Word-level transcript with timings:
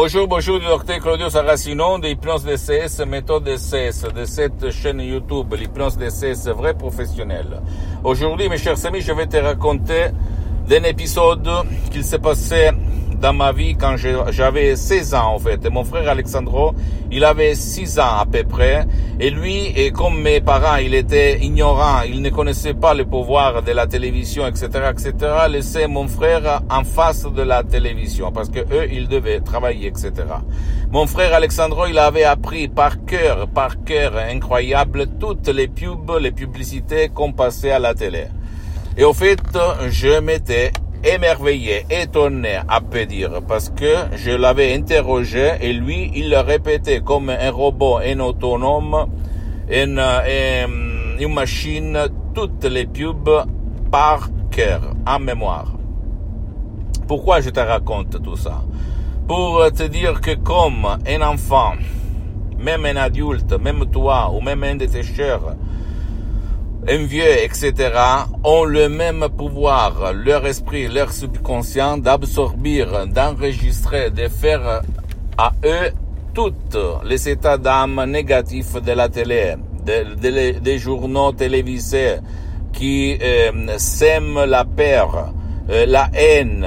Bonjour, 0.00 0.28
bonjour, 0.28 0.60
docteur 0.60 1.00
Claudio 1.00 1.28
Saracino 1.28 1.98
de 1.98 2.06
l'hypnose 2.06 2.44
DCS, 2.44 3.04
méthode 3.04 3.42
DCS, 3.42 4.06
de 4.14 4.24
cette 4.26 4.70
chaîne 4.70 5.00
YouTube, 5.00 5.52
l'hypnose 5.58 5.98
DCS 5.98 6.50
vrai 6.50 6.72
professionnel. 6.72 7.60
Aujourd'hui, 8.04 8.48
mes 8.48 8.58
chers 8.58 8.86
amis, 8.86 9.00
je 9.00 9.10
vais 9.10 9.26
te 9.26 9.38
raconter 9.38 10.10
d'un 10.68 10.84
épisode 10.84 11.50
qu'il 11.90 12.04
s'est 12.04 12.20
passé 12.20 12.70
dans 13.20 13.32
ma 13.32 13.52
vie 13.52 13.76
quand 13.76 13.96
j'avais 13.96 14.76
16 14.76 15.14
ans 15.14 15.34
en 15.34 15.38
fait. 15.38 15.68
mon 15.70 15.84
frère 15.84 16.08
Alexandro, 16.08 16.74
il 17.10 17.24
avait 17.24 17.54
6 17.54 17.98
ans 17.98 18.18
à 18.20 18.26
peu 18.26 18.44
près. 18.44 18.86
Et 19.20 19.30
lui, 19.30 19.72
et 19.76 19.90
comme 19.90 20.20
mes 20.20 20.40
parents, 20.40 20.76
il 20.76 20.94
était 20.94 21.38
ignorant, 21.40 22.02
il 22.06 22.22
ne 22.22 22.30
connaissait 22.30 22.74
pas 22.74 22.94
le 22.94 23.04
pouvoir 23.04 23.62
de 23.62 23.72
la 23.72 23.86
télévision, 23.86 24.46
etc., 24.46 24.68
etc., 24.90 25.12
laissait 25.50 25.88
mon 25.88 26.06
frère 26.06 26.62
en 26.70 26.84
face 26.84 27.24
de 27.24 27.42
la 27.42 27.62
télévision 27.64 28.30
parce 28.30 28.48
que 28.48 28.60
eux, 28.60 28.88
ils 28.90 29.08
devaient 29.08 29.40
travailler, 29.40 29.88
etc. 29.88 30.12
Mon 30.90 31.06
frère 31.06 31.34
Alexandro, 31.34 31.86
il 31.86 31.98
avait 31.98 32.24
appris 32.24 32.68
par 32.68 33.04
cœur, 33.04 33.48
par 33.48 33.82
cœur 33.84 34.16
incroyable 34.16 35.06
toutes 35.18 35.48
les 35.48 35.68
pubs, 35.68 36.18
les 36.20 36.32
publicités 36.32 37.08
qu'on 37.08 37.32
passait 37.32 37.72
à 37.72 37.78
la 37.78 37.94
télé. 37.94 38.26
Et 38.96 39.04
au 39.04 39.12
fait, 39.12 39.40
je 39.88 40.18
m'étais 40.20 40.72
émerveillé, 41.04 41.84
étonné 41.90 42.58
à 42.68 42.80
peu 42.80 43.06
dire, 43.06 43.40
parce 43.46 43.70
que 43.70 43.94
je 44.16 44.30
l'avais 44.30 44.74
interrogé 44.74 45.52
et 45.60 45.72
lui, 45.72 46.10
il 46.14 46.30
le 46.30 46.38
répétait 46.38 47.00
comme 47.00 47.30
un 47.30 47.50
robot, 47.50 47.98
un 47.98 48.20
autonome, 48.20 49.06
une, 49.70 50.02
machine, 51.28 51.98
toutes 52.34 52.64
les 52.64 52.86
pubs 52.86 53.44
par 53.90 54.28
cœur, 54.50 54.80
en 55.06 55.18
mémoire. 55.18 55.74
Pourquoi 57.06 57.40
je 57.40 57.50
te 57.50 57.60
raconte 57.60 58.22
tout 58.22 58.36
ça? 58.36 58.62
Pour 59.26 59.70
te 59.72 59.82
dire 59.84 60.20
que 60.20 60.34
comme 60.34 60.86
un 61.06 61.22
enfant, 61.22 61.74
même 62.58 62.84
un 62.84 62.96
adulte, 62.96 63.52
même 63.52 63.86
toi 63.90 64.32
ou 64.34 64.40
même 64.40 64.62
un 64.64 64.76
de 64.76 64.86
tes 64.86 65.02
un 66.86 67.04
vieux, 67.04 67.42
etc., 67.42 67.74
ont 68.44 68.64
le 68.64 68.88
même 68.88 69.26
pouvoir, 69.36 70.12
leur 70.12 70.46
esprit, 70.46 70.88
leur 70.88 71.12
subconscient, 71.12 71.98
d'absorber, 71.98 72.86
d'enregistrer, 73.06 74.10
de 74.10 74.28
faire 74.28 74.82
à 75.36 75.52
eux 75.64 75.90
toutes 76.34 76.78
les 77.04 77.28
états 77.28 77.58
d'âme 77.58 78.04
négatifs 78.06 78.74
de 78.80 78.92
la 78.92 79.08
télé, 79.08 79.56
des 79.84 80.78
journaux 80.78 81.32
télévisés 81.32 82.16
qui 82.72 83.18
euh, 83.20 83.76
sèment 83.78 84.44
la 84.44 84.64
peur, 84.64 85.32
euh, 85.70 85.86
la 85.86 86.08
haine, 86.14 86.66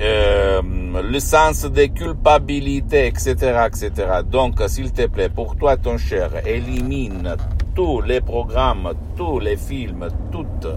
euh, 0.00 0.62
le 1.02 1.18
sens 1.18 1.64
de 1.64 1.84
culpabilité, 1.86 3.06
etc., 3.06 3.66
etc. 3.66 3.90
Donc, 4.24 4.62
s'il 4.68 4.92
te 4.92 5.06
plaît, 5.06 5.28
pour 5.28 5.56
toi, 5.56 5.76
ton 5.76 5.98
cher, 5.98 6.30
élimine 6.46 7.36
tous 7.74 8.00
les 8.00 8.20
programmes, 8.20 8.92
tous 9.16 9.40
les 9.40 9.56
films, 9.56 10.08
toutes 10.30 10.68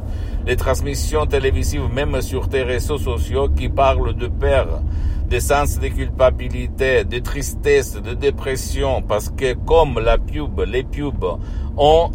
les 0.45 0.56
transmissions 0.56 1.26
télévisives, 1.26 1.88
même 1.94 2.22
sur 2.22 2.50
tes 2.50 2.64
réseaux 2.64 2.98
sociaux 2.98 3.50
qui 3.50 3.70
parlent 3.70 4.16
de 4.16 4.28
peur, 4.28 4.81
de 5.30 5.39
sens 5.39 5.80
de 5.80 5.88
culpabilité, 5.89 7.04
de 7.04 7.20
tristesse, 7.20 7.95
de 7.95 8.14
dépression, 8.14 9.02
parce 9.02 9.30
que 9.30 9.54
comme 9.54 10.00
la 10.00 10.17
pub, 10.17 10.59
les 10.62 10.84
pubs 10.84 11.38
ont 11.78 12.12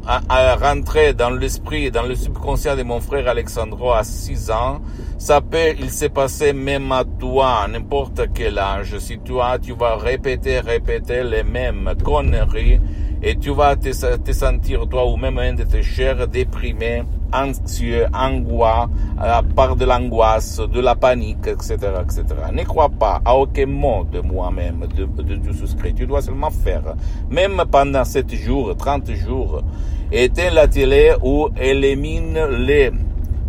rentré 0.60 1.14
dans 1.14 1.30
l'esprit, 1.30 1.90
dans 1.90 2.02
le 2.02 2.14
subconscient 2.14 2.74
de 2.74 2.82
mon 2.82 3.00
frère 3.00 3.28
Alexandro 3.28 3.92
à 3.92 4.02
6 4.02 4.50
ans, 4.50 4.80
ça 5.18 5.40
peut, 5.40 5.74
il 5.78 5.90
s'est 5.90 6.08
passé 6.08 6.52
même 6.52 6.90
à 6.90 7.04
toi, 7.04 7.60
à 7.62 7.68
n'importe 7.68 8.22
quel 8.34 8.58
âge. 8.58 8.98
Si 8.98 9.18
toi, 9.18 9.58
tu 9.60 9.72
vas 9.72 9.96
répéter, 9.96 10.58
répéter 10.58 11.22
les 11.22 11.44
mêmes 11.44 11.92
conneries, 12.02 12.80
et 13.22 13.36
tu 13.36 13.50
vas 13.50 13.76
te, 13.76 13.92
sentir 14.32 14.88
toi 14.88 15.06
ou 15.06 15.16
même 15.16 15.38
un 15.38 15.54
de 15.54 15.62
tes 15.62 15.82
chers 15.82 16.26
déprimé, 16.26 17.04
anxieux, 17.32 18.06
angoissé, 18.12 18.90
à 19.18 19.42
part 19.42 19.76
de 19.76 19.84
l'angoisse, 19.84 20.58
de 20.58 20.80
la 20.80 20.96
panique, 20.96 21.46
etc., 21.46 21.76
etc. 22.02 22.24
Ne 22.52 22.64
crois 22.64 22.88
pas 22.88 23.20
à 23.24 23.36
aucun 23.36 23.66
mot 23.66 24.04
de 24.04 24.20
moi-même, 24.20 24.86
de, 24.96 25.04
de, 25.04 25.36
de 25.36 25.52
souscrit. 25.52 25.94
Tu 25.94 26.06
dois 26.06 26.22
seulement 26.22 26.50
faire, 26.50 26.94
même 27.30 27.62
pendant 27.70 28.04
7 28.04 28.34
jours, 28.34 28.76
30 28.76 29.12
jours, 29.12 29.62
éteins 30.10 30.50
la 30.50 30.66
télé 30.66 31.14
ou 31.22 31.48
élimine 31.56 32.44
les 32.66 32.90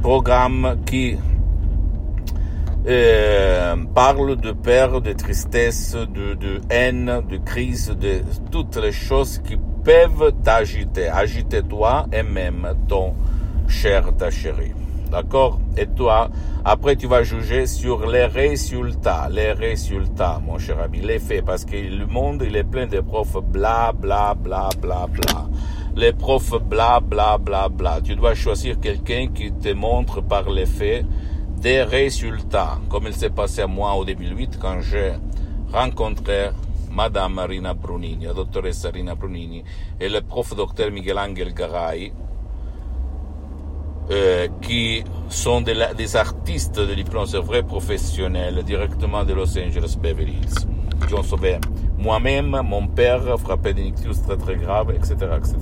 programmes 0.01 0.77
qui 0.85 1.17
euh, 2.85 3.75
parle 3.95 4.35
de 4.35 4.51
peur, 4.51 5.01
de 5.01 5.13
tristesse, 5.13 5.95
de, 5.95 6.33
de, 6.33 6.61
haine, 6.69 7.21
de 7.29 7.37
crise, 7.37 7.95
de 7.97 8.21
toutes 8.51 8.75
les 8.75 8.91
choses 8.91 9.39
qui 9.39 9.57
peuvent 9.83 10.33
t'agiter. 10.43 11.09
Agiter 11.09 11.61
toi 11.63 12.05
et 12.11 12.23
même 12.23 12.67
ton 12.87 13.13
cher, 13.67 14.15
ta 14.17 14.31
chérie. 14.31 14.73
D'accord? 15.11 15.59
Et 15.77 15.85
toi, 15.85 16.29
après 16.65 16.95
tu 16.95 17.07
vas 17.07 17.23
juger 17.23 17.67
sur 17.67 18.07
les 18.07 18.25
résultats, 18.25 19.29
les 19.29 19.51
résultats, 19.51 20.41
mon 20.43 20.57
cher 20.57 20.79
ami, 20.79 21.01
les 21.01 21.19
faits, 21.19 21.45
parce 21.45 21.65
que 21.65 21.75
le 21.75 22.07
monde, 22.07 22.43
il 22.45 22.55
est 22.55 22.63
plein 22.63 22.87
de 22.87 22.99
profs 22.99 23.37
bla 23.43 23.91
bla 23.91 24.33
bla 24.33 24.69
bla 24.81 25.05
bla. 25.07 25.47
Les 25.95 26.13
profs 26.13 26.59
bla 26.63 26.99
bla 26.99 27.37
bla 27.37 27.69
bla. 27.69 27.99
Tu 28.03 28.15
dois 28.15 28.33
choisir 28.33 28.79
quelqu'un 28.79 29.27
qui 29.27 29.51
te 29.51 29.71
montre 29.73 30.21
par 30.21 30.49
les 30.49 30.65
faits 30.65 31.05
des 31.57 31.83
résultats, 31.83 32.79
comme 32.89 33.05
il 33.05 33.13
s'est 33.13 33.29
passé 33.29 33.61
à 33.61 33.67
moi 33.67 33.93
au 33.93 34.03
2008 34.03 34.57
quand 34.59 34.81
j'ai 34.81 35.13
rencontré 35.71 36.49
Madame 36.93 37.33
Marina 37.33 37.73
Brunini, 37.73 38.25
la 38.25 38.33
doctoresse 38.33 38.85
Rina 38.93 39.15
Brunini, 39.15 39.63
et 39.99 40.09
le 40.09 40.21
prof 40.21 40.55
docteur 40.55 40.91
Miguel 40.91 41.17
Angel 41.17 41.53
Garay, 41.53 42.13
euh, 44.11 44.47
qui 44.61 45.03
sont 45.29 45.61
des, 45.61 46.15
artistes 46.15 46.79
de 46.79 46.93
l'hypnose 46.93 47.35
vrais 47.35 47.63
professionnels 47.63 48.61
directement 48.63 49.23
de 49.23 49.33
Los 49.33 49.57
Angeles 49.57 49.97
Beverly 49.99 50.33
Hills. 50.33 50.67
Qui 51.07 51.13
ont 51.15 51.23
sauvé 51.23 51.57
moi-même, 51.97 52.61
mon 52.63 52.87
père, 52.87 53.23
frappé 53.39 53.73
d'une 53.73 53.87
ictus 53.87 54.21
très 54.21 54.37
très 54.37 54.55
grave, 54.55 54.91
etc., 54.91 55.15
etc. 55.37 55.55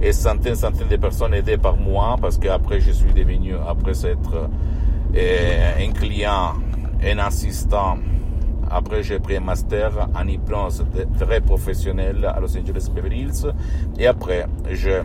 Et 0.00 0.12
centaines, 0.12 0.54
centaines 0.54 0.88
de 0.88 0.96
personnes 0.96 1.34
aidées 1.34 1.58
par 1.58 1.76
moi, 1.76 2.16
parce 2.20 2.38
qu'après 2.38 2.80
je 2.80 2.92
suis 2.92 3.12
devenu, 3.12 3.54
après 3.66 3.94
s'être 3.94 4.48
un 5.14 5.92
client, 5.92 6.54
un 7.04 7.18
assistant. 7.18 7.98
Après, 8.74 9.02
j'ai 9.02 9.18
pris 9.18 9.36
un 9.36 9.40
master 9.40 10.08
en 10.14 10.26
hypnose 10.26 10.84
très 11.18 11.42
professionnel 11.42 12.24
à 12.24 12.40
Los 12.40 12.56
Angeles 12.56 12.88
Beverly 12.94 13.22
Hills. 13.22 13.52
Et 13.98 14.06
après, 14.06 14.46
j'ai 14.70 15.02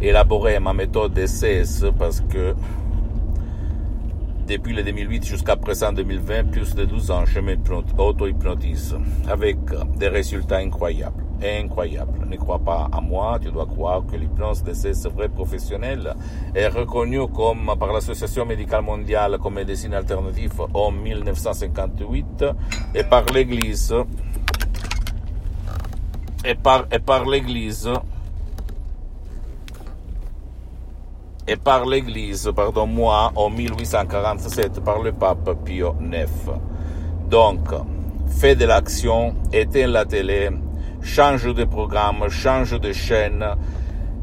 élaboré 0.00 0.60
ma 0.60 0.72
méthode 0.72 1.12
DCS 1.12 1.86
parce 1.98 2.20
que 2.20 2.54
depuis 4.46 4.74
le 4.74 4.82
2008 4.82 5.24
jusqu'à 5.24 5.56
présent 5.56 5.92
2020, 5.92 6.50
plus 6.50 6.74
de 6.74 6.84
12 6.84 7.10
ans, 7.10 7.24
je 7.24 7.40
m'auto-hypnotise 7.40 8.96
avec 9.28 9.56
des 9.96 10.08
résultats 10.08 10.58
incroyables. 10.58 11.22
Incroyable. 11.42 12.26
Ne 12.26 12.36
crois 12.36 12.58
pas 12.58 12.88
à 12.92 13.00
moi, 13.00 13.38
tu 13.42 13.50
dois 13.50 13.66
croire 13.66 14.04
que 14.06 14.16
l'hypnose 14.16 14.62
de 14.62 14.72
ces 14.72 14.92
vrais 15.08 15.28
professionnels 15.28 16.14
est 16.54 16.68
reconnue 16.68 17.26
comme 17.28 17.72
par 17.78 17.92
l'Association 17.92 18.46
médicale 18.46 18.82
mondiale 18.82 19.38
comme 19.38 19.54
médecine 19.54 19.94
alternative 19.94 20.52
en 20.72 20.90
1958 20.90 22.44
et 22.94 23.04
par 23.04 23.24
l'Église. 23.26 23.94
Et 26.46 26.54
par, 26.54 26.84
et 26.92 26.98
par 26.98 27.24
l'Église 27.24 27.88
et 31.46 31.56
par 31.56 31.84
l'Église, 31.86 32.50
pardon 32.54 32.86
moi, 32.86 33.32
en 33.36 33.50
1847 33.50 34.80
par 34.80 35.02
le 35.02 35.12
pape 35.12 35.64
Pio 35.64 35.94
IX. 36.00 36.30
Donc, 37.28 37.68
fais 38.28 38.56
de 38.56 38.64
l'action, 38.64 39.34
éteins 39.52 39.86
la 39.86 40.04
télé, 40.04 40.50
change 41.02 41.52
de 41.54 41.64
programme, 41.64 42.28
change 42.30 42.80
de 42.80 42.92
chaîne, 42.92 43.44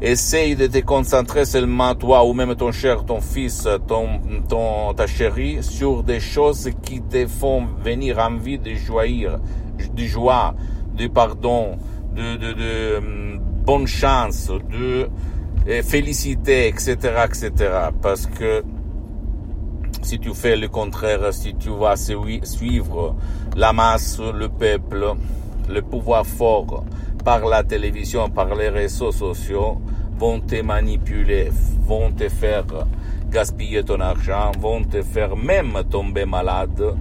essaye 0.01 0.55
de 0.55 0.65
te 0.65 0.79
concentrer 0.79 1.45
seulement 1.45 1.93
toi 1.93 2.25
ou 2.25 2.33
même 2.33 2.55
ton 2.55 2.71
cher, 2.71 3.05
ton 3.05 3.21
fils, 3.21 3.67
ton, 3.87 4.19
ton, 4.49 4.93
ta 4.95 5.05
chérie 5.05 5.61
sur 5.61 6.01
des 6.01 6.19
choses 6.19 6.69
qui 6.81 7.01
te 7.01 7.27
font 7.27 7.67
venir 7.83 8.17
envie 8.17 8.57
de 8.57 8.73
joyir, 8.73 9.39
de 9.93 10.03
joie, 10.03 10.55
de 10.97 11.05
pardon, 11.05 11.77
de, 12.15 12.35
de, 12.35 12.53
de 12.53 12.97
hum, 12.97 13.39
bonne 13.63 13.85
chance, 13.85 14.49
de 14.71 15.07
euh, 15.67 15.83
félicité, 15.83 16.67
etc., 16.67 16.95
etc. 17.25 17.51
Parce 18.01 18.25
que 18.25 18.63
si 20.01 20.19
tu 20.19 20.33
fais 20.33 20.57
le 20.57 20.67
contraire, 20.67 21.33
si 21.33 21.53
tu 21.55 21.69
vas 21.69 21.95
suivre 21.95 23.15
la 23.55 23.71
masse, 23.71 24.19
le 24.19 24.49
peuple, 24.49 25.13
le 25.69 25.81
pouvoir 25.81 26.25
fort 26.25 26.83
par 27.23 27.45
la 27.45 27.63
télévision, 27.63 28.29
par 28.29 28.55
les 28.55 28.69
réseaux 28.69 29.11
sociaux, 29.11 29.79
vont 30.17 30.39
te 30.39 30.61
manipuler, 30.61 31.49
vont 31.85 32.11
te 32.11 32.27
faire 32.29 32.65
gaspiller 33.29 33.83
ton 33.83 33.99
argent, 33.99 34.51
vont 34.59 34.83
te 34.83 35.01
faire 35.01 35.35
même 35.35 35.83
tomber 35.89 36.25
malade, 36.25 36.95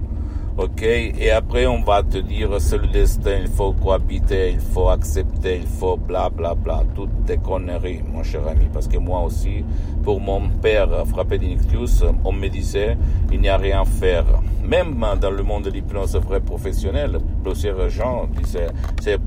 Ok, 0.57 0.81
et 0.81 1.31
après 1.31 1.65
on 1.65 1.81
va 1.81 2.03
te 2.03 2.17
dire 2.17 2.49
c'est 2.59 2.77
le 2.77 2.87
destin, 2.87 3.37
il 3.39 3.47
faut 3.47 3.71
cohabiter, 3.71 4.51
il 4.51 4.59
faut 4.59 4.89
accepter, 4.89 5.59
il 5.61 5.65
faut 5.65 5.95
bla 5.95 6.29
bla 6.29 6.55
bla, 6.55 6.83
toutes 6.93 7.25
tes 7.25 7.37
conneries, 7.37 8.01
mon 8.05 8.21
cher 8.21 8.45
ami. 8.45 8.65
Parce 8.71 8.89
que 8.89 8.97
moi 8.97 9.21
aussi, 9.21 9.63
pour 10.03 10.19
mon 10.19 10.49
père 10.49 10.89
frappé 11.07 11.37
d'inictus, 11.37 12.03
on 12.23 12.31
me 12.31 12.47
disait 12.47 12.97
il 13.31 13.39
n'y 13.41 13.49
a 13.49 13.57
rien 13.57 13.81
à 13.81 13.85
faire. 13.85 14.25
Même 14.63 15.03
dans 15.19 15.31
le 15.31 15.43
monde 15.43 15.63
de 15.63 15.69
l'hypnose 15.69 16.15
vrai 16.15 16.39
professionnel, 16.39 17.19
plusieurs 17.43 17.89
gens 17.89 18.27
disaient 18.41 18.67